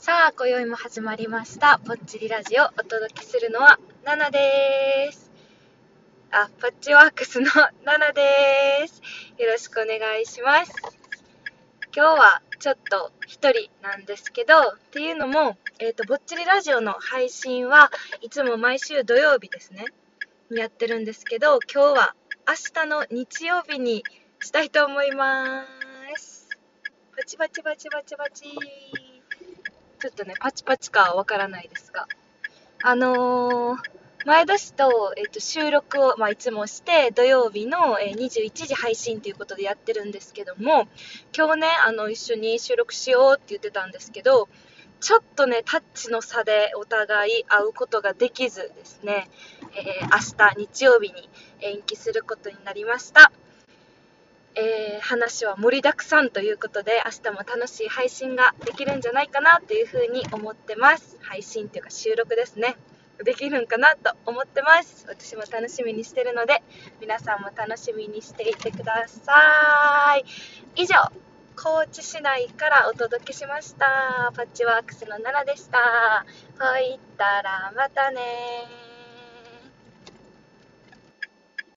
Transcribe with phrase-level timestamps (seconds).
[0.00, 1.80] さあ、今宵も始まりました。
[1.84, 2.64] ぽっちりラジオ。
[2.64, 5.30] お届けするのは、ナナでーす。
[6.30, 7.50] あ、パッチワークスの
[7.84, 9.02] ナナでーす。
[9.42, 10.72] よろしくお願いします。
[11.94, 17.90] 今日はちょっと一人なんですけど、っていうのも、えっ、と、ぼっちりラジオの配信は
[18.20, 19.84] いつも毎週土曜日ですね、
[20.48, 22.14] にやってるんですけど、今日は
[22.46, 24.04] 明日の日曜日に
[24.40, 25.66] したいと思いま
[26.16, 26.48] す。
[27.16, 28.44] パチパチパチパチパチ
[30.00, 32.06] ちょっとね、パチパチかわからないですが。
[32.82, 33.78] あのー、
[34.24, 40.86] 前田氏と,、えっと収録を、まあ、いつもして、土曜日の、えー21時配信ということでやってるんですけども、
[41.36, 44.48] 今日ね、あの、一緒に収録しようって言ってたんですけど、
[45.00, 49.28] ちょっとね、タッチの差でお互い会うことができずですね、
[49.74, 51.28] えー明日日曜日に
[51.60, 53.32] 延期することになりました。
[54.58, 61.16] えー話は盛りだくさんということで明日も楽しい配信ができるんじゃないかなというふうに思ってます。
[61.22, 62.76] 配信というか収録ですね。
[63.24, 65.06] できるんかなと思ってます。
[65.08, 66.62] 私も楽しみにしてるので
[67.00, 70.24] 皆さんも楽しみにしていてください。
[70.74, 70.94] 以上
[71.54, 74.32] 高知市内からお届けしました。
[74.34, 76.26] パッチワークスの奈々でした。
[76.58, 78.87] ほいったらまたね